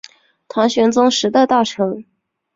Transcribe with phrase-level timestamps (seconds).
[0.47, 2.03] 唐玄宗时代大臣。